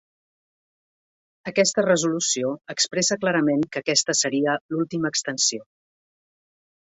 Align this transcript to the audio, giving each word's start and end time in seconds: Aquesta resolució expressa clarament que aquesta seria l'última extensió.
Aquesta 1.51 1.83
resolució 1.85 2.49
expressa 2.75 3.17
clarament 3.27 3.67
que 3.77 3.83
aquesta 3.85 4.17
seria 4.23 4.57
l'última 4.75 5.13
extensió. 5.15 5.63